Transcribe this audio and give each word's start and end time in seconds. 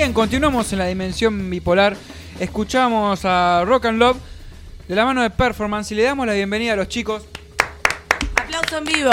Bien, 0.00 0.14
continuamos 0.14 0.72
en 0.72 0.78
la 0.78 0.86
dimensión 0.86 1.50
bipolar. 1.50 1.94
Escuchamos 2.38 3.20
a 3.26 3.62
Rock 3.66 3.84
and 3.84 3.98
Love 3.98 4.16
de 4.88 4.94
la 4.94 5.04
mano 5.04 5.20
de 5.20 5.28
Performance 5.28 5.92
y 5.92 5.94
le 5.94 6.04
damos 6.04 6.26
la 6.26 6.32
bienvenida 6.32 6.72
a 6.72 6.76
los 6.76 6.88
chicos. 6.88 7.24
Aplauso 8.34 8.78
en 8.78 8.84
vivo. 8.84 9.10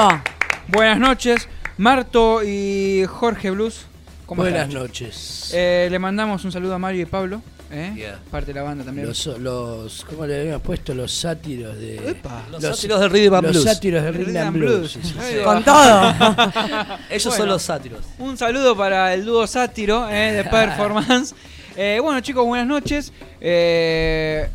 Buenas 0.70 0.98
noches, 0.98 1.50
Marto 1.78 2.42
y 2.42 3.04
Jorge 3.06 3.52
Blues. 3.52 3.86
¿Cómo 4.26 4.44
Buenas 4.44 4.70
están? 4.70 4.82
noches. 4.82 5.52
Eh, 5.54 5.90
le 5.92 6.00
mandamos 6.00 6.46
un 6.46 6.54
saludo 6.54 6.76
a 6.76 6.80
Mario 6.80 7.02
y 7.02 7.06
Pablo, 7.06 7.42
¿eh? 7.72 7.94
Yeah. 7.96 8.20
parte 8.32 8.48
de 8.54 8.60
la 8.60 8.64
banda 8.64 8.84
también. 8.84 9.08
Los, 9.08 9.26
los, 9.40 10.06
¿cómo 10.06 10.26
le 10.26 10.40
habíamos 10.42 10.62
puesto? 10.62 10.94
Los 10.94 11.12
sátiros 11.14 11.78
de... 11.78 11.96
Epa. 12.12 12.46
Los 12.52 12.64
sátiros 12.64 13.00
del 13.00 13.10
Rhythm 13.10 13.34
and 13.36 13.44
Los 13.46 13.52
Blues. 13.54 13.64
sátiros 13.64 14.04
de 14.04 14.12
Rhythm 14.12 14.26
Rhythm 14.28 14.38
and 14.38 14.48
and 14.48 14.58
Blues. 14.58 14.80
Blues. 14.80 14.92
sí, 14.92 15.00
sí, 15.04 15.16
Ahí 15.20 15.34
sí. 15.34 15.38
va. 15.40 15.44
Con 15.46 15.64
todo. 15.64 16.98
Ellos 17.10 17.24
Bueno. 17.26 17.38
son 17.38 17.48
los 17.50 17.62
sátiros. 17.62 18.06
Un 18.20 18.38
saludo 18.38 18.76
para 18.78 19.14
el 19.14 19.26
dúo 19.26 19.46
sátiro 19.48 20.10
eh, 20.10 20.32
de 20.34 20.44
Performance. 20.50 21.34
Eh, 21.76 22.00
bueno, 22.02 22.20
chicos, 22.22 22.46
buenas 22.46 22.68
noches. 22.68 23.12
Eh, 23.40 24.48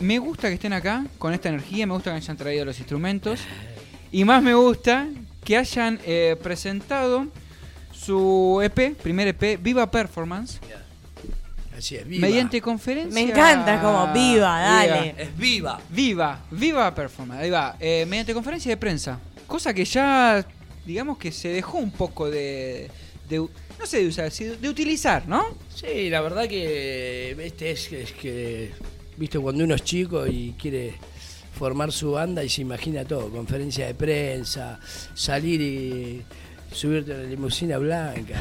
me 0.00 0.18
gusta 0.18 0.48
que 0.48 0.54
estén 0.54 0.72
acá 0.72 1.04
con 1.18 1.32
esta 1.32 1.48
energía, 1.48 1.86
me 1.86 1.92
gusta 1.94 2.10
que 2.10 2.16
hayan 2.16 2.36
traído 2.36 2.64
los 2.64 2.78
instrumentos. 2.78 3.40
Y 4.10 4.24
más 4.24 4.42
me 4.42 4.54
gusta 4.54 5.06
que 5.44 5.56
hayan 5.56 5.98
eh, 6.04 6.36
presentado 6.42 7.26
su 7.92 8.60
EP, 8.62 8.96
primer 8.96 9.28
EP, 9.28 9.62
Viva 9.62 9.90
Performance, 9.90 10.58
Así 11.82 11.96
es, 11.96 12.06
viva. 12.06 12.26
mediante 12.28 12.60
conferencia. 12.60 13.12
Me 13.12 13.28
encanta 13.28 13.80
como 13.82 14.12
viva, 14.12 14.60
dale. 14.60 15.14
Es 15.18 15.36
viva. 15.36 15.80
Viva, 15.90 16.44
viva 16.52 16.94
performance, 16.94 17.42
ahí 17.42 17.50
va, 17.50 17.76
eh, 17.80 18.06
mediante 18.08 18.32
conferencia 18.32 18.70
de 18.70 18.76
prensa. 18.76 19.18
Cosa 19.48 19.74
que 19.74 19.84
ya, 19.84 20.46
digamos 20.86 21.18
que 21.18 21.32
se 21.32 21.48
dejó 21.48 21.78
un 21.78 21.90
poco 21.90 22.30
de, 22.30 22.88
de- 23.28 23.38
no 23.38 23.84
sé 23.86 23.98
de 23.98 24.06
usar, 24.06 24.30
de 24.32 24.68
utilizar, 24.68 25.26
¿no? 25.26 25.56
Sí, 25.74 26.08
la 26.08 26.20
verdad 26.20 26.48
que 26.48 27.32
este 27.44 27.72
es, 27.72 27.92
es 27.92 28.12
que, 28.12 28.70
viste, 29.16 29.40
cuando 29.40 29.64
uno 29.64 29.74
es 29.74 29.82
chico 29.82 30.24
y 30.26 30.54
quiere 30.56 30.94
formar 31.58 31.90
su 31.90 32.12
banda 32.12 32.44
y 32.44 32.48
se 32.48 32.60
imagina 32.62 33.04
todo, 33.04 33.28
conferencia 33.28 33.86
de 33.88 33.94
prensa, 33.96 34.78
salir 35.14 35.60
y 35.60 36.22
subirte 36.72 37.12
a 37.14 37.18
la 37.18 37.24
limusina 37.24 37.78
blanca. 37.78 38.34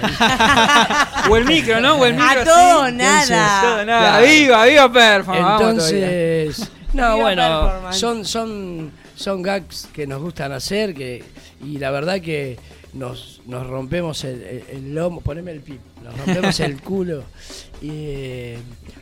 O 1.29 1.37
el 1.37 1.45
micro, 1.45 1.79
¿no? 1.79 1.95
O 1.97 2.05
el 2.05 2.13
micro 2.15 2.27
A 2.27 2.31
así. 2.33 2.45
todo, 2.45 2.87
Entonces, 2.87 3.29
nada. 3.29 3.61
todo, 3.61 3.85
nada. 3.85 4.17
Claro. 4.19 4.25
Viva, 4.27 4.65
viva 4.65 4.91
performance. 4.91 5.43
vamos. 5.43 5.61
Entonces, 5.91 6.71
no, 6.93 7.15
Viva 7.15 7.15
bueno, 7.15 7.93
son, 7.93 8.25
son, 8.25 8.91
son 9.15 9.41
gags 9.41 9.87
que 9.93 10.07
nos 10.07 10.21
gustan 10.21 10.51
hacer 10.51 10.93
que, 10.93 11.23
y 11.63 11.77
la 11.77 11.91
verdad 11.91 12.19
que 12.21 12.57
nos, 12.93 13.41
nos 13.45 13.67
rompemos 13.67 14.23
el, 14.23 14.41
el- 14.41 14.63
el 14.71 14.95
lomo, 14.95 15.21
poneme 15.21 15.51
el 15.51 15.61
pip, 15.61 15.79
nos 16.03 16.17
rompemos 16.17 16.59
el 16.59 16.81
culo 16.81 17.23
y, 17.81 17.89
eh, 17.91 18.57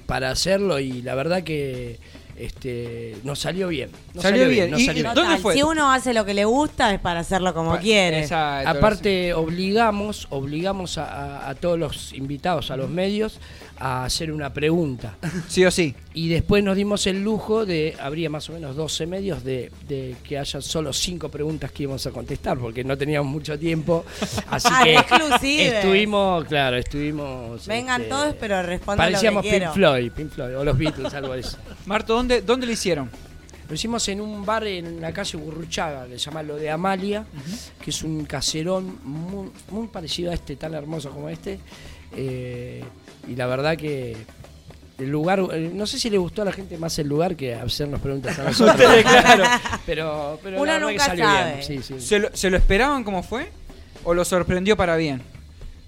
para 0.05 0.29
hacerlo 0.31 0.79
y 0.79 1.01
la 1.01 1.15
verdad 1.15 1.43
que 1.43 1.99
este, 2.39 3.15
nos 3.23 3.39
salió 3.39 3.67
bien. 3.67 3.89
nos 4.13 4.23
Salió 4.23 4.47
bien. 4.47 4.71
nos 4.71 4.79
Y- 4.81 4.85
salió 4.85 4.99
y 5.01 5.03
bien. 5.03 5.13
¿Dónde 5.15 5.29
Total, 5.35 5.41
fue? 5.41 5.53
Si 5.55 5.63
uno 5.63 5.91
hace 5.91 6.13
lo 6.13 6.25
que 6.25 6.33
le 6.33 6.45
gusta 6.45 6.93
es 6.93 6.99
para 6.99 7.19
hacerlo 7.19 7.53
como 7.53 7.77
quiere. 7.77 8.19
exacto. 8.21 8.69
Aparte, 8.69 9.33
obligamos, 9.33 10.27
obligamos 10.29 10.97
a, 10.97 11.05
a- 11.45 11.49
a 11.49 11.55
todos 11.55 11.77
los 11.77 12.13
invitados, 12.13 12.71
a 12.71 12.77
los 12.77 12.89
medios, 12.89 13.39
a 13.79 14.03
hacer 14.05 14.31
una 14.31 14.51
pregunta. 14.53 15.17
Sí 15.47 15.65
o 15.65 15.71
sí. 15.71 15.95
Y 16.13 16.27
después 16.29 16.63
nos 16.63 16.75
dimos 16.75 17.07
el 17.07 17.23
lujo 17.23 17.65
de, 17.65 17.95
habría 17.99 18.29
más 18.29 18.49
o 18.49 18.53
menos 18.53 18.75
12 18.75 19.05
medios, 19.07 19.43
de, 19.43 19.71
de 19.87 20.15
que 20.23 20.37
haya 20.37 20.61
solo 20.61 20.91
5 20.93 21.29
preguntas 21.29 21.71
que 21.71 21.83
íbamos 21.83 22.05
a 22.05 22.11
contestar, 22.11 22.57
porque 22.57 22.83
no 22.83 22.97
teníamos 22.97 23.31
mucho 23.31 23.57
tiempo. 23.57 24.05
Así 24.49 24.67
Ah, 24.71 24.81
que 24.83 24.93
exclusive. 24.95 25.77
estuvimos, 25.79 26.45
claro, 26.45 26.77
estuvimos... 26.77 27.65
Vengan 27.67 28.01
este, 28.01 28.13
todos, 28.13 28.35
pero 28.39 28.61
respondan 28.63 29.07
Parecíamos 29.07 29.45
lo 29.45 29.51
que 29.51 29.59
Pink. 29.59 29.71
Floyd, 29.73 30.11
Pink 30.11 30.29
Floyd, 30.31 30.57
o 30.57 30.63
los 30.63 30.77
Beatles, 30.77 31.13
algo 31.13 31.33
de 31.33 31.39
eso. 31.41 31.57
Marto, 31.85 32.13
¿dónde, 32.15 32.41
¿dónde 32.41 32.65
lo 32.65 32.73
hicieron? 32.73 33.09
Lo 33.67 33.75
hicimos 33.75 34.07
en 34.09 34.19
un 34.19 34.43
bar 34.45 34.65
en 34.65 34.99
la 34.99 35.11
calle 35.13 35.37
Gurruchaga, 35.37 36.07
que 36.07 36.13
se 36.17 36.25
llama 36.25 36.41
Lo 36.41 36.55
de 36.57 36.71
Amalia, 36.71 37.23
que 37.81 37.91
es 37.91 38.01
un 38.03 38.25
caserón 38.25 38.97
muy, 39.03 39.51
muy 39.69 39.87
parecido 39.87 40.31
a 40.31 40.33
este, 40.33 40.55
tan 40.55 40.73
hermoso 40.73 41.11
como 41.11 41.29
este. 41.29 41.59
Eh, 42.15 42.83
y 43.27 43.35
la 43.35 43.45
verdad 43.47 43.77
que 43.77 44.17
el 44.97 45.09
lugar, 45.09 45.39
eh, 45.53 45.71
no 45.73 45.85
sé 45.87 45.99
si 45.99 46.09
le 46.09 46.17
gustó 46.17 46.41
a 46.41 46.45
la 46.45 46.51
gente 46.51 46.77
más 46.77 46.97
el 46.99 47.07
lugar 47.07 47.35
que 47.35 47.55
hacernos 47.55 48.01
preguntas 48.01 48.37
a 48.39 48.43
nosotros. 48.49 48.77
claro. 49.03 49.43
pero, 49.85 50.39
pero 50.43 50.57
Uno 50.61 50.65
la 50.65 50.73
verdad 50.73 50.87
que 50.87 50.93
nunca 50.93 51.05
salió 51.05 51.25
sabe. 51.25 51.53
bien. 51.53 51.63
Sí, 51.63 51.81
sí. 51.83 52.01
¿Se 52.01 52.19
lo, 52.19 52.35
¿Se 52.35 52.49
lo 52.49 52.57
esperaban 52.57 53.03
cómo 53.03 53.23
fue? 53.23 53.51
¿O 54.03 54.13
lo 54.13 54.25
sorprendió 54.25 54.75
para 54.75 54.95
bien? 54.95 55.21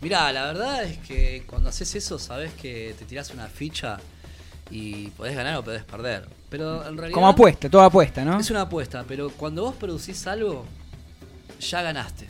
Mirá, 0.01 0.31
la 0.31 0.45
verdad 0.45 0.83
es 0.83 0.97
que 0.99 1.43
cuando 1.45 1.69
haces 1.69 1.93
eso 1.95 2.17
sabes 2.17 2.51
que 2.53 2.95
te 2.97 3.05
tirás 3.05 3.31
una 3.31 3.47
ficha 3.47 3.99
y 4.69 5.07
podés 5.09 5.35
ganar 5.35 5.57
o 5.57 5.63
podés 5.63 5.83
perder. 5.83 6.27
Pero 6.49 6.87
en 6.87 6.97
realidad 6.97 7.13
Como 7.15 7.27
apuesta, 7.27 7.69
toda 7.69 7.85
apuesta, 7.85 8.23
¿no? 8.25 8.39
es 8.39 8.49
una 8.49 8.61
apuesta, 8.61 9.05
pero 9.07 9.29
cuando 9.29 9.63
vos 9.63 9.75
producís 9.75 10.25
algo, 10.27 10.65
ya 11.59 11.81
ganaste. 11.81 12.25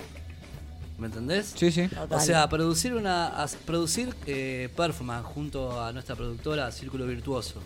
¿Me 1.01 1.07
entendés? 1.07 1.53
Sí, 1.55 1.71
sí. 1.71 1.87
Total. 1.87 2.07
O 2.11 2.19
sea, 2.21 2.47
producir 2.47 2.93
una 2.93 3.43
producir 3.65 4.15
eh, 4.27 4.69
performance 4.77 5.25
junto 5.25 5.81
a 5.83 5.91
nuestra 5.91 6.15
productora 6.15 6.71
Círculo 6.71 7.07
Virtuoso. 7.07 7.59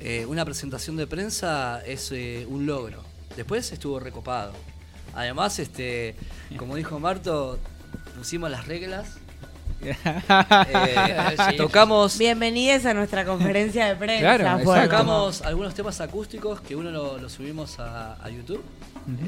eh, 0.00 0.26
una 0.26 0.44
presentación 0.44 0.96
de 0.98 1.06
prensa 1.06 1.80
es 1.86 2.12
eh, 2.12 2.46
un 2.46 2.66
logro. 2.66 3.02
Después 3.36 3.72
estuvo 3.72 3.98
recopado. 3.98 4.52
Además, 5.14 5.58
este, 5.60 6.14
como 6.58 6.76
dijo 6.76 7.00
Marto, 7.00 7.58
pusimos 8.18 8.50
las 8.50 8.66
reglas. 8.66 9.16
Eh, 9.84 11.36
Sí. 11.50 11.56
tocamos 11.56 12.16
Bienvenidos 12.18 12.86
a 12.86 12.94
nuestra 12.94 13.24
conferencia 13.24 13.86
de 13.86 13.96
prensa. 13.96 14.38
Claro, 14.38 14.62
tocamos 14.64 15.42
algunos 15.42 15.74
temas 15.74 16.00
acústicos 16.00 16.60
que 16.60 16.76
uno 16.76 16.90
lo, 16.90 17.18
lo 17.18 17.28
subimos 17.28 17.78
a, 17.80 18.14
a 18.22 18.28
YouTube, 18.30 18.62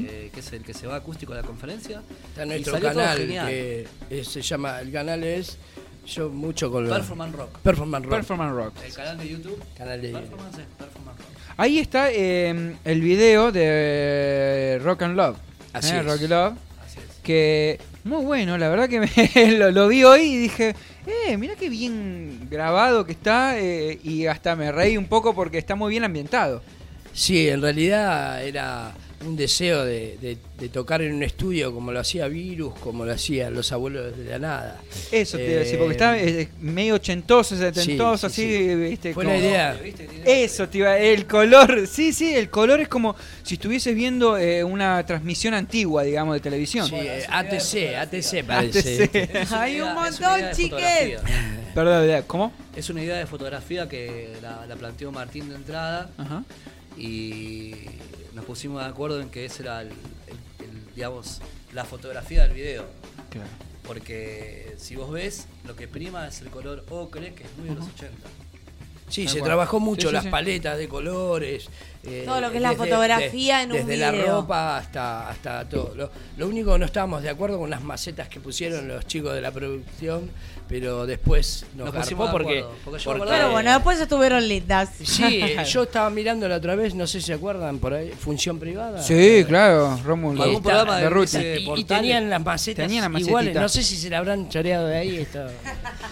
eh, 0.01 0.31
que 0.33 0.41
es 0.41 0.53
el 0.53 0.63
que 0.63 0.73
se 0.75 0.87
va 0.87 0.97
acústico 0.97 1.33
a 1.33 1.37
la 1.37 1.43
conferencia. 1.43 2.03
Está 2.29 2.43
en 2.45 2.49
nuestro 2.51 2.81
canal, 2.81 3.17
que 3.19 3.87
eh, 4.11 4.25
se 4.25 4.43
llama, 4.43 4.81
el 4.81 4.93
canal 4.93 5.25
es, 5.25 5.59
yo 6.07 6.29
mucho 6.29 6.71
con. 6.71 6.89
Performance 6.89 7.37
Rock. 7.37 7.59
Performance 7.59 8.05
Rock. 8.07 8.15
Performance 8.15 8.55
Rock. 8.55 8.75
El 8.85 8.93
canal 8.95 9.19
de 9.19 9.29
YouTube. 9.29 9.65
Canal 9.77 10.01
de- 10.01 10.09
Performance 10.13 10.59
es 10.59 10.67
Performance 10.79 11.19
Rock. 11.19 11.29
Ahí 11.57 11.79
está 11.79 12.11
eh, 12.13 12.77
el 12.85 13.01
video 13.01 13.51
de 13.53 14.81
Rock 14.83 15.03
and 15.03 15.17
Love. 15.17 15.37
Así 15.73 15.95
¿eh? 15.95 15.99
es. 16.01 16.05
Rock 16.07 16.21
and 16.21 16.31
Love. 16.31 16.55
Así 16.85 16.99
es. 17.01 17.17
Que 17.23 17.81
muy 18.05 18.25
bueno, 18.25 18.59
la 18.59 18.69
verdad 18.69 18.89
que 18.89 19.01
me- 19.01 19.51
lo, 19.59 19.71
lo 19.71 19.89
vi 19.89 20.05
hoy 20.05 20.21
y 20.23 20.37
dije, 20.37 20.75
eh, 21.29 21.37
mira 21.37 21.55
qué 21.57 21.69
bien 21.69 22.47
grabado 22.51 23.05
que 23.07 23.13
está 23.13 23.59
eh, 23.59 23.99
y 24.03 24.27
hasta 24.27 24.57
me 24.57 24.71
reí 24.73 24.97
un 24.97 25.07
poco 25.07 25.35
porque 25.35 25.59
está 25.59 25.75
muy 25.75 25.91
bien 25.91 26.05
ambientado. 26.05 26.63
Sí, 27.13 27.49
en 27.49 27.63
realidad 27.63 28.45
era 28.45 28.93
un 29.27 29.37
deseo 29.37 29.85
de, 29.85 30.19
de- 30.21 30.39
de 30.59 30.69
tocar 30.69 31.03
en 31.03 31.15
un 31.15 31.23
estudio 31.23 31.73
como 31.75 31.91
lo 31.93 31.99
hacía 32.01 32.29
Virus, 32.29 32.75
como 32.79 33.05
lo 33.05 33.13
hacían 33.13 33.53
los 33.55 33.73
abuelos 33.73 34.17
de 34.17 34.25
la 34.25 34.39
nada. 34.39 34.81
Eso 35.11 35.37
te 35.37 35.45
iba 35.51 35.57
a 35.57 35.65
decir, 35.65 35.79
porque 35.79 35.93
Eh, 35.93 35.97
está 35.97 36.19
eh, 36.19 36.49
medio 36.61 36.95
ochentoso, 36.95 37.57
setentoso, 37.57 38.29
sí, 38.29 38.43
así, 38.45 38.57
sí. 38.69 38.75
viste. 38.77 39.15
Fue 39.15 39.25
como- 39.25 39.35
la 39.37 39.41
idea. 39.43 39.81
Eso, 40.25 40.69
te 40.69 40.79
iba, 40.79 40.97
el 40.99 41.27
color, 41.27 41.87
sí, 41.89 42.13
sí, 42.13 42.35
el 42.35 42.51
color 42.51 42.81
es 42.81 42.89
como 42.89 43.17
si 43.43 43.55
estuvieses 43.55 43.95
viendo 43.95 44.39
eh, 44.39 44.63
una 44.63 45.05
transmisión 45.05 45.55
antigua, 45.55 46.03
digamos, 46.05 46.35
de 46.35 46.41
televisión. 46.41 46.87
Sí, 46.89 46.95
eh, 46.97 47.25
ATC, 47.29 47.97
ATC 47.97 48.45
parece. 48.47 49.05
ATC. 49.05 49.53
Hay 49.53 49.81
un 49.81 49.95
montón, 49.95 50.41
chiques. 50.55 51.21
Perdón. 51.75 52.23
¿cómo? 52.29 52.53
Es 52.77 52.89
una 52.91 53.03
idea 53.03 53.17
de 53.17 53.27
fotografía 53.27 53.89
que 53.89 54.29
la, 54.41 54.65
la 54.67 54.77
planteó 54.77 55.11
Martín 55.11 55.49
de 55.49 55.57
entrada 55.57 56.09
Ajá. 56.17 56.45
Y 56.97 57.75
nos 58.35 58.45
pusimos 58.45 58.83
de 58.83 58.89
acuerdo 58.89 59.21
en 59.21 59.31
que 59.31 59.45
esa 59.45 59.63
era 59.63 59.83
el, 59.83 59.89
el- 59.89 60.65
el, 60.65 60.95
digamos, 60.95 61.41
la 61.73 61.85
fotografía 61.85 62.43
del 62.45 62.53
video. 62.55 62.85
Claro. 63.31 63.49
Porque 63.87 64.75
si 64.79 64.97
vos 64.97 65.11
ves, 65.11 65.47
lo 65.67 65.77
que 65.77 65.87
prima 65.89 66.27
es 66.29 66.41
el 66.41 66.49
color 66.49 66.85
ocre, 66.91 67.35
que 67.35 67.45
es 67.45 67.51
muy 67.59 67.69
de 67.69 67.75
los 67.75 67.87
80. 67.87 68.17
Sí, 69.11 69.25
Tal 69.25 69.33
se 69.33 69.39
cual. 69.41 69.49
trabajó 69.49 69.81
mucho 69.81 70.03
Sí, 70.03 70.07
sí, 70.09 70.13
las 70.15 70.25
sí. 70.25 70.31
paletas 70.31 70.79
de 70.79 70.89
colores. 70.89 71.69
Eh, 72.07 72.23
Todo 72.27 72.41
lo 72.41 72.51
que 72.51 72.57
es 72.57 72.63
la 72.63 72.75
fotografía 72.75 73.63
en 73.63 73.73
un 73.73 73.79
Desde 73.79 73.97
la 73.97 74.13
ropa 74.13 74.79
hasta, 74.79 75.29
hasta 75.29 75.69
todo. 75.69 75.95
Lo, 75.95 76.11
lo 76.37 76.49
único 76.49 76.73
que 76.73 76.79
no 76.79 76.87
estábamos 76.87 77.23
de 77.23 77.31
acuerdo 77.31 77.59
con 77.59 77.71
las 77.71 77.83
macetas 77.83 78.29
que 78.29 78.41
pusieron 78.41 78.89
los 78.89 79.07
chicos 79.07 79.35
de 79.35 79.41
la 79.41 79.51
producción, 79.51 80.31
pero 80.69 81.07
después 81.07 81.67
nos, 81.75 81.87
Nos 81.87 81.97
pusimos 81.97 82.31
porque... 82.31 82.61
acuerdo, 82.61 82.77
porque 82.85 83.05
yo 83.05 83.25
Pero 83.25 83.51
bueno, 83.51 83.73
después 83.73 84.01
estuvieron 84.01 84.47
lindas. 84.49 84.91
Sí, 85.03 85.43
yo 85.67 85.83
estaba 85.83 86.09
mirando 86.11 86.49
la 86.49 86.57
otra 86.57 86.75
vez, 86.75 86.95
no 86.95 87.07
sé 87.07 87.21
si 87.21 87.27
se 87.27 87.35
acuerdan, 87.35 87.79
por 87.79 87.95
ahí, 87.95 88.11
función 88.11 88.59
privada. 88.59 89.03
Sí, 89.03 89.45
claro, 89.47 89.99
Rómulo. 90.05 90.43
Algún 90.43 90.57
Está, 90.59 90.71
programa 90.71 90.97
de 90.97 91.05
de, 91.05 91.11
ruta. 91.11 91.43
Y, 91.43 91.81
y 91.81 91.85
tenían 91.85 92.31
las 92.31 92.43
macetas 92.45 92.87
Tenían 92.87 93.17
iguales, 93.19 93.55
no 93.55 93.69
sé 93.69 93.83
si 93.83 93.97
se 93.97 94.09
la 94.11 94.19
habrán 94.19 94.49
choreado 94.49 94.87
de 94.87 94.97
ahí. 94.97 95.17
Esto. 95.17 95.47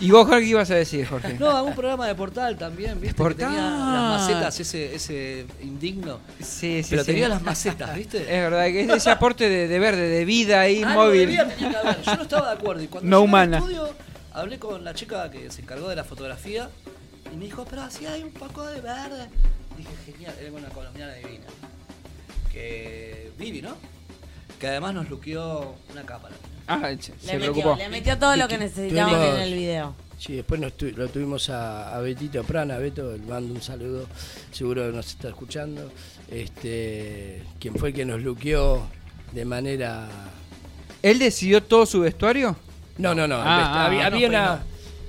¿Y 0.01 0.11
vos, 0.11 0.27
Jorge, 0.27 0.43
qué 0.43 0.51
ibas 0.51 0.71
a 0.71 0.75
decir, 0.75 1.07
Jorge? 1.07 1.35
No, 1.39 1.51
algún 1.51 1.75
programa 1.75 2.07
de 2.07 2.15
portal 2.15 2.57
también, 2.57 3.01
¿viste? 3.01 3.15
Que 3.15 3.15
Portal. 3.15 3.49
tenía 3.49 3.63
las 3.63 4.29
macetas, 4.29 4.61
ese, 4.61 4.95
ese 4.95 5.47
indigno. 5.87 6.21
Sí, 6.41 6.83
sí, 6.83 6.91
Pero 6.91 7.03
sí. 7.03 7.11
tenía 7.13 7.29
las 7.29 7.43
macetas, 7.43 7.95
¿viste? 7.97 8.19
Es 8.23 8.29
verdad, 8.29 8.67
que 8.67 8.81
es 8.83 8.89
ese 8.91 9.11
aporte 9.11 9.49
de, 9.49 9.69
de 9.69 9.79
verde, 9.79 10.09
de 10.09 10.25
vida 10.25 10.61
ahí 10.61 10.83
Algo 10.83 11.05
móvil. 11.05 11.29
que 11.31 11.39
haber. 11.41 12.03
Yo 12.03 12.17
no 12.17 12.23
estaba 12.23 12.49
de 12.55 12.59
acuerdo. 12.59 12.83
Y 12.83 12.87
cuando 12.89 13.11
No 13.11 13.17
al 13.19 13.23
humana. 13.25 13.59
estudio, 13.59 13.89
hablé 14.33 14.59
con 14.59 14.85
la 14.85 14.95
chica 14.95 15.31
que 15.31 15.51
se 15.51 15.63
encargó 15.63 15.89
de 15.89 15.97
la 15.97 16.05
fotografía 16.05 16.69
y 17.33 17.37
me 17.37 17.45
dijo, 17.47 17.65
pero 17.69 17.83
así 17.83 18.07
hay 18.07 18.23
un 18.23 18.33
poco 18.33 18.65
de 18.67 18.81
verde. 18.81 19.29
Dije, 19.77 19.91
genial, 20.07 20.35
era 20.41 20.53
una 20.53 20.69
colombiana 20.69 21.15
divina. 21.15 21.47
Que 22.53 23.31
Vivi, 23.39 23.63
¿no? 23.63 23.77
Que 24.61 24.69
además 24.69 24.95
nos 24.95 25.09
luqueó 25.11 25.75
una 25.91 26.03
capa. 26.05 26.29
Ah, 26.69 26.79
se, 27.01 27.13
Le 27.13 27.19
se 27.19 27.33
metió, 27.39 27.53
preocupó. 27.53 27.77
le 27.77 27.89
metió 27.89 28.19
todo 28.19 28.37
lo 28.37 28.47
que 28.49 28.59
necesitábamos 28.59 29.35
en 29.37 29.41
el 29.41 29.55
video. 29.55 29.95
Sí, 30.25 30.35
después 30.37 30.61
nos 30.61 30.75
tu- 30.77 30.93
lo 30.95 31.09
tuvimos 31.09 31.51
a, 31.51 31.97
a 31.97 32.01
Betito 32.01 32.45
Prana, 32.45 32.79
Beto, 32.79 33.11
le 33.17 33.19
mando 33.27 33.53
un 33.55 33.61
saludo, 33.63 34.07
seguro 34.53 34.83
que 34.87 34.93
nos 34.97 35.09
está 35.09 35.29
escuchando, 35.31 35.91
este, 36.31 37.43
quien 37.59 37.75
fue 37.75 37.89
el 37.89 37.95
que 37.95 38.05
nos 38.05 38.21
luqueó 38.23 38.87
de 39.33 39.45
manera... 39.45 40.07
¿Él 41.03 41.19
decidió 41.19 41.61
todo 41.63 41.87
su 41.87 42.01
vestuario? 42.01 42.55
No, 42.99 43.15
no, 43.17 43.27
no, 43.27 43.37
Ah, 43.37 43.41
vest- 43.41 43.67
ah, 43.67 43.87
había, 43.87 44.01
no, 44.11 44.17
había 44.17 44.29
peinó. 44.29 44.43
una... 44.45 44.63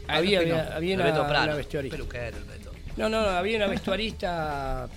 Había, 0.07 0.39
no 0.39 0.41
había, 0.55 0.75
había 0.75 0.95
una, 0.95 1.05
Beto 1.05 1.27
Prano, 1.27 1.43
una 1.45 1.55
vestuarista. 1.55 1.95
peluquero 1.97 2.37
el 2.37 2.43
Beto. 2.45 2.71
No, 2.97 3.09
no, 3.09 3.21
no, 3.21 3.29
había 3.29 3.57
una 3.57 3.67
vestuarista. 3.67 4.87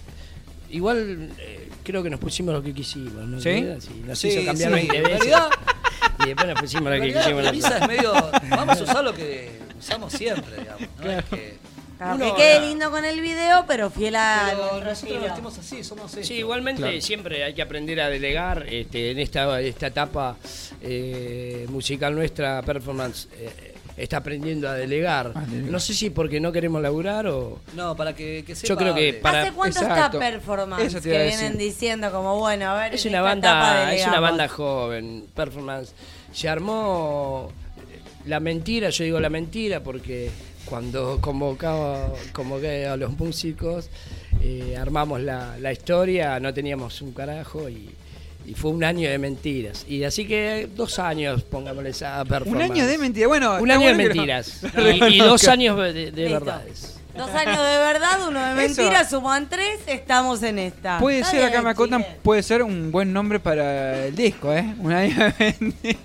Igual 0.70 1.30
eh, 1.38 1.68
creo 1.84 2.02
que 2.02 2.10
nos 2.10 2.18
pusimos 2.20 2.54
lo 2.54 2.62
que 2.62 2.72
quisimos, 2.72 3.12
¿no? 3.26 3.38
¿Sí? 3.40 3.64
Sí, 3.80 4.02
nos 4.06 4.18
Sí, 4.18 4.28
hizo 4.28 4.44
cambiar 4.46 4.70
sí, 4.70 4.74
20 4.88 4.96
en 4.96 5.02
veces. 5.04 5.34
Y 6.24 6.28
después 6.28 6.48
nos 6.48 6.60
pusimos 6.60 6.90
lo 6.90 7.00
que 7.02 7.12
quisimos. 7.12 7.44
la 7.44 7.50
camisa 7.50 7.78
es 7.78 7.88
medio. 7.88 8.12
Vamos 8.48 8.80
a 8.80 8.82
usar 8.84 9.04
lo 9.04 9.12
que 9.14 9.50
usamos 9.78 10.12
siempre, 10.12 10.56
digamos. 10.58 10.82
¿no? 11.02 11.10
Es 11.10 11.24
que, 11.26 11.58
Claro, 11.98 12.18
que 12.18 12.34
quede 12.34 12.60
lindo 12.68 12.90
con 12.90 13.06
el 13.06 13.20
video, 13.22 13.64
pero 13.66 13.88
fiel 13.88 14.16
a 14.16 14.48
pero 14.50 14.84
nosotros 14.84 15.22
vestimos 15.22 15.56
así, 15.58 15.82
somos 15.82 16.12
esto. 16.12 16.26
Sí, 16.26 16.34
igualmente 16.34 16.82
Claro. 16.82 17.00
siempre 17.00 17.42
hay 17.42 17.54
que 17.54 17.62
aprender 17.62 17.98
a 18.02 18.10
delegar 18.10 18.66
este, 18.68 19.12
en 19.12 19.18
esta, 19.18 19.58
esta 19.62 19.86
etapa 19.86 20.36
eh, 20.82 21.66
musical 21.70 22.14
nuestra, 22.14 22.60
performance. 22.62 23.28
eh, 23.38 23.72
está 23.96 24.18
aprendiendo 24.18 24.68
a 24.68 24.74
delegar. 24.74 25.32
No 25.48 25.80
sé 25.80 25.94
si 25.94 26.10
porque 26.10 26.38
no 26.38 26.52
queremos 26.52 26.82
laburar 26.82 27.26
o... 27.28 27.60
No, 27.74 27.96
para 27.96 28.14
que, 28.14 28.44
que 28.46 28.54
sepa. 28.54 28.68
Yo 28.68 28.76
creo 28.76 28.94
que 28.94 29.14
para- 29.14 29.40
¿Hace 29.40 29.52
cuánto 29.52 29.80
Exacto. 29.80 30.18
está 30.18 30.30
Performance? 30.32 30.84
Eso 30.84 31.00
te 31.00 31.10
que 31.10 31.22
vienen 31.28 31.56
diciendo 31.56 32.12
como, 32.12 32.38
bueno, 32.38 32.68
a 32.68 32.74
ver, 32.74 32.94
Es 32.94 33.06
una 33.06 33.22
banda, 33.22 33.94
es 33.94 34.06
una 34.06 34.20
banda 34.20 34.48
joven, 34.48 35.24
performance. 35.34 35.94
Se 36.30 36.46
armó 36.46 37.50
la 38.26 38.40
mentira, 38.40 38.90
yo 38.90 39.04
digo 39.04 39.20
la 39.20 39.30
mentira 39.30 39.82
porque 39.82 40.30
cuando 40.64 41.20
convocaba, 41.20 42.12
convoqué 42.32 42.86
a 42.86 42.96
los 42.96 43.16
músicos, 43.16 43.88
eh, 44.42 44.76
armamos 44.78 45.20
la, 45.20 45.56
la 45.60 45.72
historia, 45.72 46.38
no 46.40 46.52
teníamos 46.52 47.00
un 47.02 47.12
carajo 47.12 47.68
y, 47.68 47.88
y 48.46 48.54
fue 48.54 48.70
un 48.72 48.82
año 48.84 49.08
de 49.08 49.18
mentiras. 49.18 49.84
Y 49.88 50.02
así 50.04 50.26
que 50.26 50.68
dos 50.74 50.98
años, 50.98 51.42
pongámosles 51.44 52.02
a 52.02 52.22
Un 52.22 52.28
performance. 52.28 52.70
año 52.70 52.86
de 52.86 52.98
mentira. 52.98 53.26
Bueno, 53.28 53.58
Un 53.60 53.70
año 53.70 53.86
de 53.88 53.94
bueno 53.94 54.14
mentiras. 54.14 54.60
Y, 55.10 55.14
y 55.14 55.18
dos 55.18 55.46
años 55.48 55.78
de, 55.94 56.10
de 56.10 56.28
verdades. 56.28 56.95
Dos 57.16 57.30
años 57.30 57.56
de 57.56 57.78
verdad, 57.78 58.18
uno 58.28 58.40
de 58.54 58.64
Eso. 58.66 58.82
mentira, 58.82 59.08
suman 59.08 59.48
tres, 59.48 59.80
estamos 59.86 60.42
en 60.42 60.58
esta. 60.58 60.98
Puede 60.98 61.18
Está 61.20 61.30
ser, 61.30 61.44
acá 61.44 61.62
me 61.62 61.70
acotan, 61.70 62.04
puede 62.22 62.42
ser 62.42 62.62
un 62.62 62.90
buen 62.92 63.12
nombre 63.12 63.40
para 63.40 64.06
el 64.06 64.14
disco, 64.14 64.52
¿eh? 64.52 64.74
Un 64.78 64.92
año 64.92 65.14
de 65.38 65.56
mentira. 65.60 65.98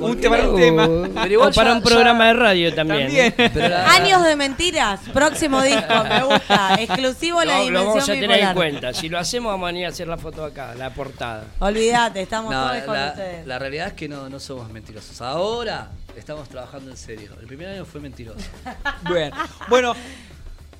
un 0.00 0.20
tema, 0.20 0.36
para 0.36 0.48
un 0.50 0.56
tema. 0.60 0.88
Pero 1.22 1.32
igual 1.32 1.48
o 1.50 1.54
para 1.54 1.70
ya- 1.70 1.76
un 1.76 1.82
programa 1.82 2.20
ya- 2.20 2.26
de 2.26 2.32
radio 2.34 2.74
también. 2.74 3.02
También. 3.06 3.34
Pero 3.36 3.68
la- 3.68 3.90
Años 3.92 4.22
de 4.24 4.36
mentiras, 4.36 5.00
próximo 5.12 5.62
disco, 5.62 5.94
me 6.08 6.24
gusta. 6.24 6.74
Exclusivo 6.78 7.42
la 7.44 7.58
Lo, 7.64 7.70
lo 7.70 7.78
vamos 7.84 8.08
a 8.08 8.12
dimensión 8.12 8.20
tener 8.20 8.40
en 8.48 8.54
cuenta. 8.54 8.92
Si 8.94 9.08
lo 9.08 9.18
hacemos, 9.18 9.52
vamos 9.52 9.68
a 9.68 9.72
venir 9.72 9.86
a 9.86 9.88
hacer 9.90 10.08
la 10.08 10.16
foto 10.18 10.44
acá, 10.44 10.74
la 10.74 10.90
portada. 10.90 11.44
Olvídate, 11.58 12.22
estamos 12.22 12.52
No, 12.52 12.68
todos 12.68 12.82
con 12.82 12.94
la, 12.94 13.08
ustedes. 13.08 13.46
la 13.46 13.58
realidad 13.58 13.86
es 13.88 13.92
que 13.94 14.08
no, 14.08 14.28
no 14.28 14.38
somos 14.40 14.70
mentirosos. 14.70 15.20
Ahora 15.20 15.88
estamos 16.18 16.48
trabajando 16.48 16.90
en 16.90 16.96
serio. 16.96 17.32
El 17.40 17.46
primer 17.46 17.68
año 17.68 17.84
fue 17.84 18.00
mentiroso. 18.00 18.44
Bien. 19.12 19.30
Bueno, 19.68 19.94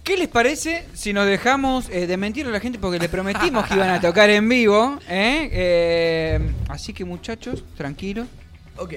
¿qué 0.04 0.16
les 0.16 0.28
parece 0.28 0.86
si 0.94 1.12
nos 1.12 1.26
dejamos 1.26 1.88
eh, 1.88 2.06
de 2.06 2.16
mentir 2.16 2.46
a 2.46 2.50
la 2.50 2.60
gente 2.60 2.78
porque 2.78 2.98
le 2.98 3.08
prometimos 3.08 3.66
que 3.66 3.74
iban 3.74 3.90
a 3.90 4.00
tocar 4.00 4.30
en 4.30 4.48
vivo? 4.48 4.98
¿eh? 5.08 5.48
Eh, 5.52 6.52
así 6.68 6.92
que 6.92 7.04
muchachos, 7.04 7.64
tranquilos, 7.76 8.26
Ok. 8.76 8.94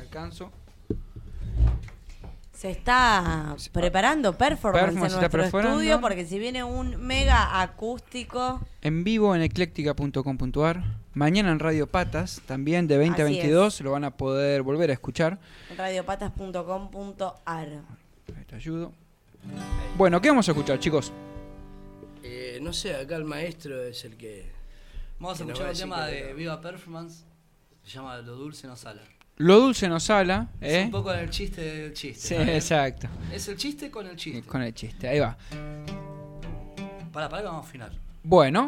alcanzo. 0.00 0.50
Se 2.52 2.70
está 2.70 3.56
preparando 3.72 4.36
performance, 4.36 4.84
Performance 4.88 5.14
en 5.14 5.20
nuestro 5.20 5.44
estudio 5.44 5.98
porque 6.00 6.26
si 6.26 6.38
viene 6.38 6.62
un 6.62 7.00
mega 7.00 7.62
acústico, 7.62 8.60
En 8.82 9.02
vivo 9.02 9.34
en 9.34 9.40
ecléctica.com.ar. 9.40 10.99
Mañana 11.12 11.50
en 11.50 11.58
Radio 11.58 11.88
Patas, 11.88 12.40
también 12.46 12.86
de 12.86 12.96
20 12.96 13.20
a 13.20 13.24
Así 13.24 13.34
22, 13.34 13.80
lo 13.80 13.90
van 13.90 14.04
a 14.04 14.16
poder 14.16 14.62
volver 14.62 14.90
a 14.90 14.92
escuchar. 14.92 15.38
radiopatas.com.ar. 15.76 17.68
Te 18.46 18.54
ayudo. 18.54 18.92
Bueno, 19.96 20.20
¿qué 20.20 20.28
vamos 20.28 20.48
a 20.48 20.52
escuchar, 20.52 20.78
chicos? 20.78 21.12
Eh, 22.22 22.58
no 22.62 22.72
sé, 22.72 22.94
acá 22.94 23.16
el 23.16 23.24
maestro 23.24 23.82
es 23.82 24.04
el 24.04 24.16
que. 24.16 24.50
Vamos 25.18 25.40
a 25.40 25.44
escuchar 25.44 25.68
decir 25.68 25.84
tema 25.84 26.06
de 26.06 26.30
no. 26.30 26.36
Viva 26.36 26.60
Performance. 26.60 27.24
Se 27.82 27.90
llama 27.90 28.18
Lo 28.18 28.36
Dulce 28.36 28.66
No 28.68 28.76
Sala. 28.76 29.02
Lo 29.36 29.58
dulce 29.58 29.88
nos 29.88 30.02
sala, 30.02 30.48
Es 30.60 30.74
¿eh? 30.74 30.82
un 30.84 30.90
poco 30.90 31.10
el 31.14 31.30
chiste 31.30 31.62
del 31.62 31.94
chiste. 31.94 32.28
Sí, 32.28 32.34
exacto. 32.34 33.08
Es 33.32 33.48
el 33.48 33.56
chiste 33.56 33.90
con 33.90 34.06
el 34.06 34.14
chiste. 34.14 34.42
Con 34.42 34.60
el 34.60 34.74
chiste, 34.74 35.08
ahí 35.08 35.18
va. 35.18 35.34
Para, 37.10 37.30
para 37.30 37.40
que 37.40 37.48
vamos 37.48 37.64
a 37.64 37.68
afinar. 37.68 37.90
Bueno. 38.22 38.66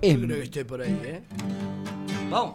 Yo 0.00 0.10
Em, 0.10 0.24
creo 0.26 0.36
que 0.38 0.44
esté 0.44 0.64
por 0.64 0.80
ahí, 0.80 1.00
¿eh? 1.04 1.22
Vamos. 2.30 2.54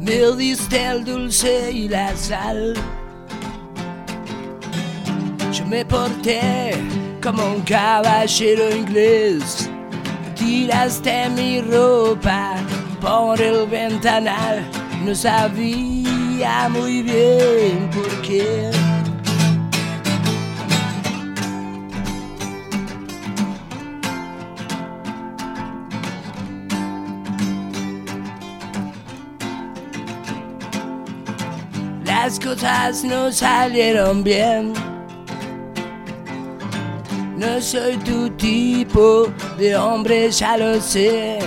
Me 0.00 0.36
diste 0.36 0.84
el 0.86 1.04
dulce 1.04 1.70
y 1.70 1.88
la 1.88 2.16
sal. 2.16 2.74
Me 5.68 5.84
porté 5.84 6.72
como 7.22 7.44
un 7.44 7.60
caballero 7.60 8.74
inglés. 8.74 9.68
Tiraste 10.34 11.28
mi 11.28 11.60
ropa 11.60 12.54
por 13.02 13.38
el 13.38 13.66
ventanal. 13.66 14.64
No 15.04 15.14
sabía 15.14 16.70
muy 16.70 17.02
bien 17.02 17.90
por 17.90 18.22
qué. 18.22 18.70
Las 32.06 32.40
cosas 32.40 33.04
no 33.04 33.30
salieron 33.30 34.24
bien. 34.24 34.72
No 37.38 37.60
soy 37.60 37.96
tu 37.98 38.28
tipo 38.30 39.28
de 39.56 39.76
hombre, 39.76 40.28
ya 40.30 40.56
lo 40.56 40.80
sé. 40.80 41.38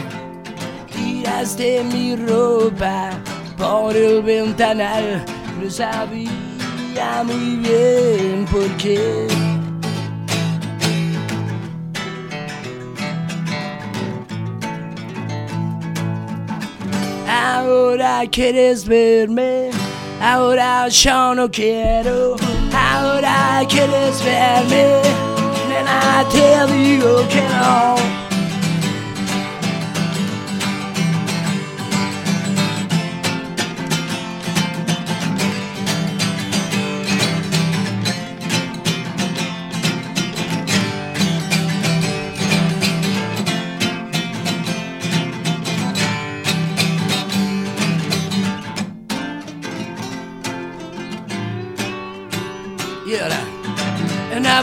Tiraste 0.89 1.83
mi 1.83 2.15
ropa 2.15 3.09
por 3.57 3.95
el 3.95 4.21
ventanal. 4.21 5.25
No 5.61 5.69
sabía 5.69 7.23
muy 7.25 7.57
bien 7.57 8.45
por 8.49 8.67
qué. 8.77 9.27
Ahora 17.27 18.21
quieres 18.31 18.87
verme, 18.87 19.71
ahora 20.21 20.87
yo 20.87 21.35
no 21.35 21.51
quiero. 21.51 22.37
Ahora 22.73 23.61
quieres 23.67 24.23
verme, 24.23 25.01
nena, 25.91 26.27
te 26.29 26.73
digo 26.73 27.27
que 27.27 27.41
no. 27.41 28.20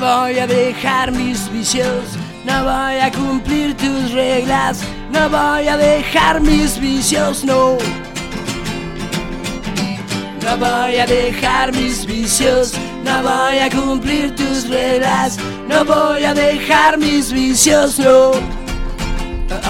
No 0.01 0.07
voy 0.23 0.39
a 0.39 0.47
dejar 0.47 1.11
mis 1.11 1.51
vicios, 1.51 2.05
no 2.45 2.63
voy 2.63 2.99
a 3.01 3.11
cumplir 3.11 3.77
tus 3.77 4.13
reglas, 4.13 4.79
no 5.11 5.29
voy 5.29 5.67
a 5.67 5.77
dejar 5.77 6.41
mis 6.41 6.79
vicios, 6.79 7.43
no. 7.45 7.77
No 10.45 10.57
voy 10.57 10.97
a 10.99 11.05
dejar 11.05 11.73
mis 11.75 12.07
vicios, 12.07 12.75
no 13.03 13.23
voy 13.25 13.59
a 13.59 13.69
cumplir 13.71 14.37
tus 14.37 14.69
reglas, 14.69 15.37
no 15.69 15.85
voy 15.85 16.23
a 16.23 16.33
dejar 16.33 16.97
mis 16.97 17.33
vicios, 17.33 17.99
no. 17.99 18.31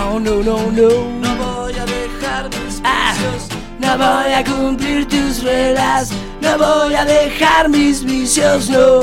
Oh 0.05 0.21
no, 0.21 0.43
no, 0.43 0.59
no. 0.71 0.91
No 1.23 1.37
voy 1.37 1.73
a 1.73 1.87
dejar 1.87 2.51
mis 2.51 2.83
Ah, 2.85 3.15
vicios. 3.15 3.49
no 3.81 3.97
voy 3.97 4.33
a 4.35 4.45
cumplir 4.45 5.09
tus 5.09 5.43
reglas, 5.43 6.11
no 6.43 6.59
voy 6.59 6.95
a 6.95 7.07
dejar 7.07 7.71
mis 7.71 8.05
vicios, 8.05 8.69
no. 8.69 9.01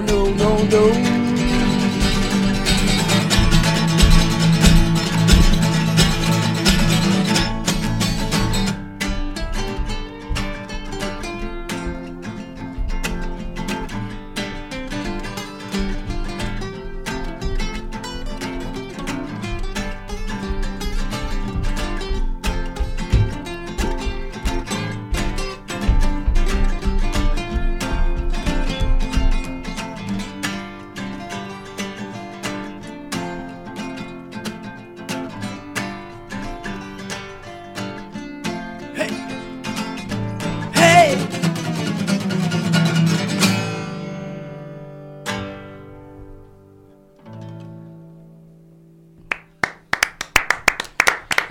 no, 0.00 0.64
no. 0.70 1.21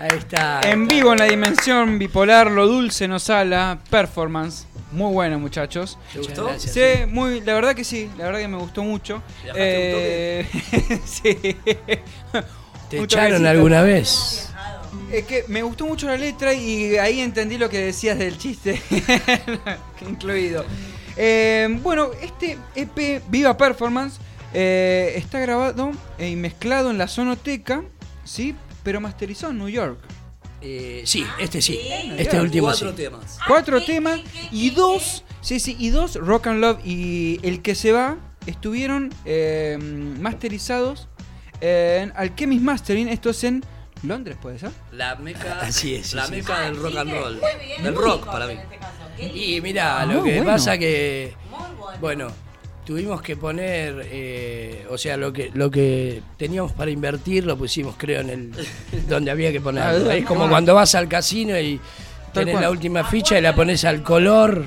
Ahí 0.02 0.18
está. 0.18 0.62
En 0.64 0.88
vivo 0.88 1.14
en 1.14 1.20
la 1.20 1.26
dimensión 1.26 2.00
bipolar, 2.00 2.50
lo 2.50 2.66
dulce 2.66 3.08
nos 3.08 3.22
sala, 3.22 3.78
performance. 3.92 4.66
Muy 4.92 5.14
buena, 5.14 5.38
muchachos. 5.38 6.00
¿Te 6.12 6.18
gustó? 6.18 6.46
gracias. 6.46 6.74
Sí, 6.74 7.06
muy, 7.08 7.42
la 7.42 7.54
verdad 7.54 7.76
que 7.76 7.84
sí, 7.84 8.10
la 8.18 8.26
verdad 8.26 8.40
que 8.40 8.48
me 8.48 8.58
gustó 8.58 8.82
mucho. 8.82 9.22
¿Le 9.44 9.50
bajaste 9.50 10.40
Eh, 10.40 10.48
sí. 11.06 11.58
¿Te 12.90 12.98
echaron 12.98 13.46
alguna 13.46 13.84
vez? 13.84 14.50
Es 15.12 15.24
que 15.26 15.46
me 15.48 15.62
gustó 15.62 15.86
mucho 15.86 16.08
la 16.08 16.18
letra 16.18 16.52
y 16.52 16.98
ahí 16.98 17.20
entendí 17.20 17.60
lo 17.60 17.70
que 17.70 17.78
decías 17.78 18.18
del 18.18 18.40
chiste 18.40 18.82
incluido. 20.10 20.66
Eh, 21.16 21.68
bueno, 21.84 22.10
este 22.20 22.58
EP 22.74 23.22
Viva 23.30 23.56
Performance 23.56 24.20
eh, 24.52 25.14
está 25.16 25.40
grabado 25.40 25.92
y 26.18 26.36
mezclado 26.36 26.90
en 26.90 26.98
la 26.98 27.08
Sonoteca, 27.08 27.84
¿sí? 28.26 28.56
Pero 28.84 29.00
masterizado 29.02 29.52
en 29.52 29.60
New 29.60 29.70
York. 29.70 30.00
Eh, 30.62 31.02
sí, 31.06 31.26
este 31.40 31.62
sí. 31.62 31.80
Este 32.18 32.40
último 32.40 32.68
Cuatro 32.68 32.90
sí. 32.92 32.96
temas. 32.96 33.40
Cuatro 33.48 33.80
¿qué, 33.80 33.86
temas 33.86 34.20
qué, 34.20 34.24
qué, 34.42 34.48
y 34.52 34.70
dos, 34.70 35.24
sí, 35.42 35.60
sí, 35.60 35.76
y 35.80 35.90
dos 35.90 36.16
Rock 36.16 36.48
and 36.48 36.60
Love 36.62 36.80
y 36.86 37.40
El 37.42 37.62
que 37.64 37.74
se 37.74 37.92
va 37.92 38.18
estuvieron 38.46 39.12
eh, 39.26 39.78
masterizados 40.20 41.08
en 41.62 42.12
Alchemist 42.16 42.62
Mastering, 42.64 43.08
esto 43.08 43.30
es 43.32 43.44
en 43.44 43.64
Londres, 44.04 44.38
¿puede 44.42 44.58
ser? 44.60 44.72
La 44.92 45.16
meca, 45.16 45.60
Así 45.62 45.94
es, 45.96 46.14
la 46.14 46.26
sí. 46.26 46.32
meca 46.34 46.62
del 46.62 46.76
rock 46.76 46.96
and 46.98 47.12
roll. 47.12 47.34
Muy 47.40 47.66
bien, 47.66 47.84
Del 47.84 47.96
rock 47.96 48.26
para 48.26 48.48
mí. 48.48 48.56
este 49.20 49.38
Y 49.38 49.62
mira, 49.62 50.00
Ah, 50.02 50.06
lo 50.06 50.24
que 50.24 50.38
bueno. 50.38 50.46
pasa 50.52 50.78
que, 50.78 51.36
Muy 51.52 52.00
bueno. 52.00 52.28
Tuvimos 52.86 53.22
que 53.22 53.36
poner, 53.38 54.08
eh, 54.12 54.86
o 54.90 54.98
sea, 54.98 55.18
lo 55.18 55.32
que 55.32 55.52
lo 55.54 55.70
que 55.72 56.22
teníamos 56.38 56.72
para 56.74 56.92
invertir 56.92 57.46
lo 57.46 57.58
pusimos, 57.58 57.96
creo, 57.98 58.22
en 58.22 58.30
el 58.30 58.52
donde 59.08 59.32
había 59.32 59.52
que 59.52 59.62
ponerlo. 59.62 60.10
Ah, 60.10 60.16
Es 60.16 60.26
como 60.26 60.50
cuando 60.50 60.74
vas 60.76 60.96
al 60.96 61.08
casino 61.08 61.58
y 61.60 61.80
tenés 62.34 62.60
la 62.60 62.70
última 62.70 63.04
ficha 63.04 63.38
y 63.38 63.42
la 63.42 63.54
pones 63.56 63.84
al 63.86 64.02
color 64.04 64.66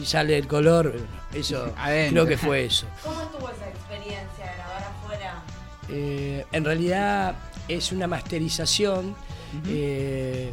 y 0.00 0.04
sale 0.06 0.38
el 0.38 0.46
color. 0.46 0.94
Eso, 1.34 1.72
Adentro. 1.76 2.24
creo 2.24 2.26
que 2.26 2.38
fue 2.46 2.64
eso. 2.64 2.86
¿Cómo 3.04 3.20
estuvo 3.20 3.50
esa 3.50 3.68
experiencia 3.68 4.44
de 4.44 4.54
grabar 4.56 4.82
afuera? 4.82 5.34
Eh, 5.90 6.44
en 6.52 6.64
realidad 6.64 7.34
es 7.68 7.92
una 7.92 8.06
masterización. 8.06 9.14
eh, 9.68 10.52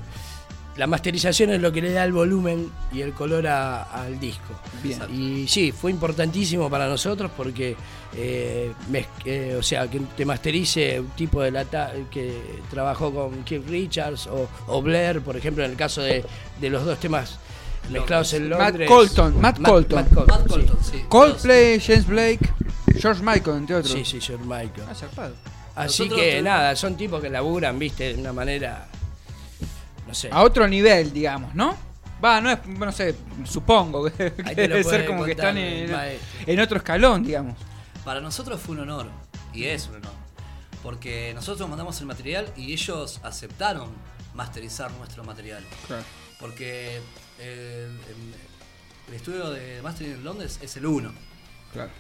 la 0.78 0.88
masterización 0.88 1.52
es 1.52 1.62
lo 1.62 1.72
que 1.72 1.82
le 1.82 1.92
da 1.92 2.04
el 2.04 2.12
volumen 2.12 2.70
y 2.92 3.02
el 3.02 3.14
color 3.14 3.48
a- 3.48 3.84
al 3.84 4.20
disco. 4.20 4.54
Bien. 4.84 5.00
Y 5.14 5.48
sí, 5.48 5.72
fue 5.72 5.90
importantísimo 5.92 6.70
para 6.70 6.88
nosotros 6.88 7.32
porque, 7.36 7.76
eh, 8.16 8.72
mez- 8.92 9.08
eh, 9.24 9.56
o 9.58 9.64
sea, 9.64 9.88
que 9.90 10.00
te 10.18 10.26
masterice 10.26 11.00
un 11.00 11.10
tipo 11.12 11.42
de 11.42 11.52
lata 11.52 11.94
que 12.12 12.60
trabajó 12.70 13.14
con 13.14 13.44
Keith 13.44 13.68
Richards 13.70 14.28
o, 14.28 14.50
o 14.68 14.82
Blair, 14.82 15.22
por 15.22 15.38
ejemplo, 15.38 15.64
en 15.64 15.72
el 15.72 15.78
caso 15.78 16.02
de, 16.02 16.26
de 16.60 16.70
los 16.70 16.84
dos 16.84 17.00
temas 17.00 17.40
mezclados 17.90 18.34
en 18.34 18.50
Matt 18.50 18.60
Londres. 18.60 18.90
Colton, 18.90 19.42
Matt 19.42 19.62
Colton. 19.62 20.06
Colton, 20.06 20.26
Matt 20.28 20.48
Colton, 20.48 20.78
sí. 20.84 21.04
Coldplay, 21.08 21.80
James 21.80 22.08
Blake, 22.08 22.50
George 23.00 23.22
Michael, 23.24 23.58
entre 23.58 23.76
otros. 23.76 23.94
Sí, 23.94 24.04
sí, 24.04 24.20
George 24.20 24.44
Michael. 24.46 24.88
Ah. 24.90 25.30
Así 25.76 26.04
Nosotros 26.04 26.20
que 26.20 26.42
nada, 26.42 26.76
son 26.76 26.96
tipos 26.98 27.22
que 27.22 27.30
laburan, 27.30 27.78
viste, 27.78 28.14
de 28.14 28.20
una 28.22 28.34
manera. 28.34 28.88
No 30.08 30.14
sé. 30.14 30.30
A 30.32 30.44
otro 30.44 30.68
nivel, 30.68 31.12
digamos, 31.12 31.54
¿no? 31.56 31.76
Va, 32.24 32.40
no 32.42 32.50
es, 32.50 32.66
no 32.66 32.92
sé, 32.92 33.16
supongo 33.46 34.06
que, 34.12 34.30
debe 34.56 34.84
ser 34.84 35.06
como 35.06 35.26
que 35.26 35.32
están 35.32 35.58
en, 35.58 36.60
otro 36.60 36.78
escalón, 36.78 37.24
digamos. 37.24 37.58
Para 38.04 38.22
nosotros 38.22 38.62
fue 38.62 38.76
un 38.76 38.82
honor, 38.82 39.08
y 39.54 39.66
es 39.66 39.88
un 39.88 39.96
honor, 39.96 40.14
porque 40.84 41.34
nosotros 41.34 41.68
mandamos 41.68 42.00
el 42.00 42.06
material 42.08 42.48
y 42.56 42.72
ellos 42.72 43.20
aceptaron 43.24 43.90
masterizar 44.34 44.92
nuestro 44.92 45.24
material. 45.24 45.64
Porque 46.40 46.98
el, 47.40 47.46
el- 47.46 48.36
el 49.08 49.14
estudio 49.14 49.52
de 49.52 49.82
mastering 49.84 50.14
en 50.14 50.24
Londres 50.24 50.58
es 50.64 50.78
el 50.78 50.86
uno. 50.88 51.14
Claro. 51.74 51.92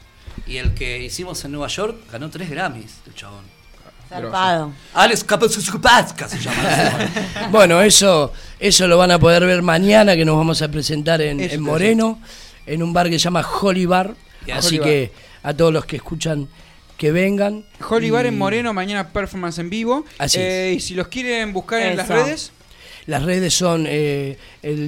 Y 0.47 0.57
el 0.57 0.73
que 0.73 0.97
hicimos 1.03 1.43
en 1.45 1.51
Nueva 1.51 1.67
York 1.67 1.97
ganó 2.11 2.31
tres 2.31 2.49
Grammys, 2.49 3.01
el 3.05 3.13
chabón. 3.13 3.43
Zarpado. 4.09 4.71
Alex 4.93 5.25
se 6.27 6.39
llama. 6.39 7.09
Bueno, 7.51 7.81
eso, 7.81 8.31
eso 8.59 8.87
lo 8.87 8.97
van 8.97 9.11
a 9.11 9.19
poder 9.19 9.45
ver 9.45 9.61
mañana 9.61 10.15
que 10.15 10.25
nos 10.25 10.37
vamos 10.37 10.61
a 10.61 10.67
presentar 10.69 11.21
en, 11.21 11.61
Moreno, 11.61 12.19
en 12.65 12.83
un 12.83 12.93
bar 12.93 13.09
que 13.09 13.19
se 13.19 13.23
llama 13.23 13.45
Holly 13.45 13.85
Bar. 13.85 14.15
Así 14.53 14.79
que 14.79 15.11
a 15.43 15.53
todos 15.53 15.73
los 15.73 15.85
que 15.85 15.97
escuchan 15.97 16.47
que 16.97 17.11
vengan. 17.11 17.65
Holly 17.87 18.09
Bar 18.09 18.25
Y 18.25 18.29
en 18.29 18.37
Moreno, 18.37 18.73
mañana 18.73 19.09
performance 19.09 19.59
en 19.59 19.69
vivo. 19.69 20.05
Así 20.17 20.37
Eh, 20.39 20.73
y 20.77 20.79
si 20.79 20.93
los 20.95 21.07
quieren 21.07 21.51
buscar 21.53 21.81
en 21.81 21.97
las 21.97 22.07
redes, 22.07 22.51
Las 23.07 23.23
redes 23.23 23.53
son 23.53 23.85
el 23.87 24.37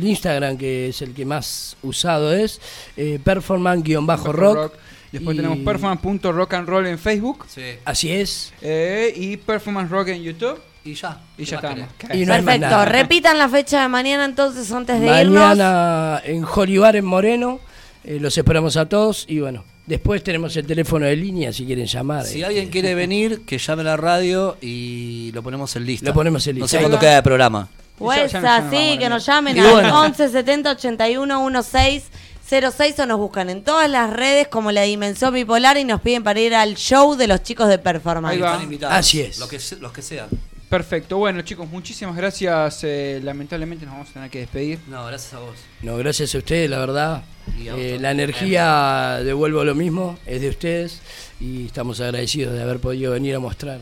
Instagram, 0.04 0.58
que 0.58 0.90
es 0.90 1.02
el 1.04 1.14
que 1.14 1.26
más 1.26 1.78
usado 1.84 2.34
es, 2.34 2.60
eh, 2.96 3.20
performance-rock. 3.24 4.74
Después 5.12 5.36
Y- 5.36 5.38
tenemos 5.38 5.58
performance.rock 5.60 6.54
and 6.54 6.68
roll 6.68 6.86
en 6.88 7.00
Facebook. 7.00 7.46
Sí. 7.48 7.62
Así 7.86 8.12
es. 8.12 8.54
eh, 8.62 9.14
y 9.16 9.38
performance 9.38 9.90
rock 9.90 10.10
en 10.10 10.24
YouTube. 10.24 10.60
Y 10.84 10.94
ya. 10.94 11.20
Y 11.38 11.44
¿qué 11.44 11.52
ya 11.52 11.56
estamos. 11.58 11.88
Y 12.14 12.26
no 12.26 12.34
Perfecto. 12.34 12.86
Repitan 12.86 13.38
la 13.38 13.50
fecha 13.50 13.82
de 13.82 13.90
mañana 13.90 14.24
entonces 14.26 14.72
antes 14.72 15.00
de 15.02 15.08
irnos. 15.22 15.34
Mañana 15.58 16.22
en 16.24 16.46
Holly 16.46 16.78
Bar 16.78 16.96
en 16.96 17.06
Moreno. 17.06 17.60
eh, 18.04 18.20
los 18.22 18.38
esperamos 18.38 18.78
a 18.78 18.88
todos. 18.88 19.26
Y 19.28 19.40
bueno, 19.42 19.66
después 19.86 20.24
tenemos 20.24 20.56
el 20.56 20.66
teléfono 20.66 21.06
de 21.06 21.16
línea 21.18 21.52
si 21.52 21.66
quieren 21.66 21.86
llamar. 21.88 22.24
Si 22.26 22.42
eh. 22.42 22.46
alguien 22.46 22.70
quiere 22.70 22.96
venir, 22.96 23.42
que 23.46 23.58
llame 23.58 23.82
a 23.82 23.86
la 23.86 23.98
radio 23.98 24.58
y 24.62 25.32
lo 25.34 25.44
ponemos 25.44 25.76
en 25.76 25.86
lista. 25.86 26.06
Lo 26.08 26.14
ponemos 26.14 26.48
en 26.48 26.56
No 26.58 26.64
lista. 26.64 26.78
sé 26.78 26.82
cuándo 26.84 27.00
queda 27.00 27.16
de 27.16 27.24
programa. 27.24 27.68
O 28.00 28.10
Ya- 28.14 28.20
ya 28.20 28.26
esa, 28.26 28.40
nos 28.40 28.44
llaman, 28.50 28.70
sí, 28.70 28.76
vamos, 28.78 28.98
que 29.00 29.04
¿no? 29.04 29.16
nos 29.16 29.26
llamen 29.26 29.58
Y 29.58 29.60
al 29.60 29.72
bueno. 29.72 30.02
11 30.02 30.30
70 30.30 30.72
81 30.72 31.50
16 31.50 32.04
06 32.50 33.00
o 33.00 33.06
nos 33.06 33.18
buscan 33.18 33.50
en 33.50 33.64
todas 33.64 33.90
las 33.90 34.12
redes 34.12 34.48
como 34.48 34.72
la 34.72 34.84
Dimensión 34.84 35.34
Bipolar 35.34 35.78
y 35.78 35.84
nos 35.84 36.02
piden 36.02 36.24
para 36.24 36.40
ir 36.40 36.56
al 36.56 36.76
show 36.76 37.16
de 37.16 37.28
los 37.28 37.44
chicos 37.44 37.68
de 37.68 37.78
Performance. 37.78 38.34
Ahí. 38.36 38.40
Están 38.44 38.62
invitados. 38.64 38.96
Así 38.96 39.22
es. 39.22 39.38
Los 39.40 39.50
que, 39.50 39.60
se- 39.60 39.76
los 39.78 39.92
que 39.92 40.02
sean. 40.02 40.28
Perfecto. 40.70 41.18
Bueno, 41.18 41.42
chicos, 41.44 41.68
muchísimas 41.70 42.16
gracias. 42.16 42.80
Eh, 42.84 43.22
lamentablemente 43.24 43.86
nos 43.86 43.94
vamos 43.96 44.10
a 44.10 44.14
tener 44.14 44.30
que 44.30 44.40
despedir. 44.40 44.80
No, 44.88 45.06
gracias 45.06 45.34
a 45.34 45.40
vos. 45.40 45.56
No, 45.82 45.96
gracias 45.98 46.36
a 46.36 46.38
ustedes, 46.40 46.70
la 46.70 46.80
verdad. 46.80 47.24
Y 47.58 47.70
a 47.70 47.76
Eh, 47.78 47.94
vos 47.94 48.02
la 48.02 48.12
energía, 48.12 49.20
devuelvo 49.24 49.64
lo 49.64 49.76
mismo, 49.76 50.18
es 50.26 50.42
de 50.42 50.50
ustedes 50.50 51.02
y 51.40 51.68
estamos 51.68 52.02
agradecidos 52.02 52.54
de 52.54 52.62
haber 52.62 52.80
podido 52.80 53.14
venir 53.14 53.36
a 53.36 53.40
mostrar 53.40 53.80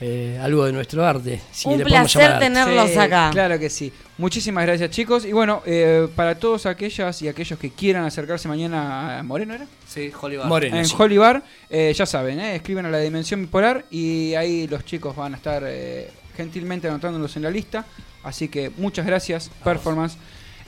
eh, 0.00 0.38
algo 0.40 0.64
de 0.64 0.72
nuestro 0.72 1.04
arte. 1.04 1.40
si 1.50 1.68
Un 1.68 1.78
le 1.78 1.84
podemos 1.84 2.12
placer 2.12 2.38
tenerlos 2.38 2.90
Sí, 2.90 2.98
acá. 2.98 3.30
Claro 3.32 3.58
que 3.58 3.68
sí. 3.70 3.92
Muchísimas 4.16 4.64
gracias, 4.66 4.90
chicos. 4.90 5.24
Y 5.24 5.32
bueno, 5.32 5.62
eh, 5.66 6.08
para 6.14 6.36
todos 6.36 6.66
aquellas 6.66 7.20
y 7.22 7.28
aquellos 7.28 7.58
que 7.58 7.70
quieran 7.70 8.04
acercarse 8.04 8.48
mañana 8.48 9.18
a 9.18 9.22
Moreno, 9.22 9.54
¿era? 9.54 9.66
Sí. 9.86 10.12
Moreno. 10.44 10.76
en 10.76 10.84
sí. 10.84 10.94
Holy 10.98 11.18
Bar, 11.18 11.42
eh, 11.70 11.92
ya 11.96 12.06
saben, 12.06 12.40
eh, 12.40 12.56
escriben 12.56 12.86
a 12.86 12.90
la 12.90 12.98
Dimensión 12.98 13.40
Bipolar 13.40 13.84
y 13.90 14.34
ahí 14.34 14.66
los 14.66 14.84
chicos 14.84 15.14
van 15.14 15.34
a 15.34 15.36
estar 15.36 15.62
eh, 15.66 16.10
gentilmente 16.36 16.88
anotándolos 16.88 17.36
en 17.36 17.42
la 17.42 17.50
lista. 17.50 17.84
Así 18.22 18.48
que 18.48 18.70
muchas 18.76 19.06
gracias, 19.06 19.50
Performance. 19.64 20.16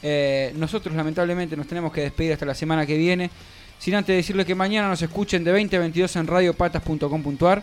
Eh, 0.02 0.52
nosotros 0.56 0.94
lamentablemente 0.94 1.56
nos 1.56 1.66
tenemos 1.66 1.92
que 1.92 2.02
despedir 2.02 2.32
hasta 2.32 2.46
la 2.46 2.54
semana 2.54 2.86
que 2.86 2.96
viene. 2.96 3.30
Sin 3.78 3.94
antes 3.94 4.14
decirles 4.14 4.46
que 4.46 4.54
mañana 4.54 4.88
nos 4.88 5.00
escuchen 5.02 5.42
de 5.42 5.52
20 5.52 5.76
a 5.76 5.80
22 5.80 6.16
en 6.16 6.26
radiopatas.com.ar. 6.26 7.62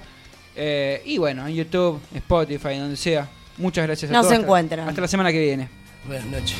Eh, 0.59 1.01
y 1.05 1.17
bueno, 1.19 1.45
en 1.47 1.53
YouTube, 1.55 1.99
Spotify, 2.15 2.77
donde 2.79 2.97
sea. 2.97 3.29
Muchas 3.57 3.85
gracias 3.85 4.09
a 4.09 4.13
Nos 4.13 4.23
todos. 4.23 4.33
Hasta- 4.33 4.43
encuentran. 4.43 4.89
Hasta 4.89 5.01
la 5.01 5.07
semana 5.07 5.31
que 5.31 5.39
viene. 5.39 5.69
Buenas 6.07 6.25
noches. 6.25 6.57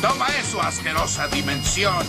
Toma 0.00 0.26
eso, 0.40 0.60
asquerosa 0.62 1.26
dimensión. 1.28 2.04